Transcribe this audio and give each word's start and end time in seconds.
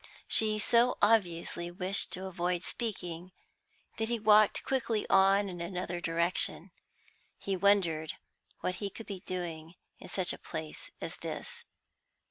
She 0.27 0.57
so 0.57 0.97
obviously 0.99 1.69
wished 1.69 2.11
to 2.13 2.25
avoid 2.25 2.63
speaking, 2.63 3.33
that 3.97 4.09
he 4.09 4.17
walked 4.19 4.63
quickly 4.63 5.07
on 5.11 5.47
in 5.47 5.61
another 5.61 6.01
direction. 6.01 6.71
He 7.37 7.55
wondered 7.55 8.13
what 8.61 8.77
she 8.77 8.89
could 8.89 9.05
be 9.05 9.19
doing 9.19 9.75
in 9.99 10.07
such 10.09 10.33
a 10.33 10.39
place 10.39 10.89
as 10.99 11.17
this. 11.17 11.65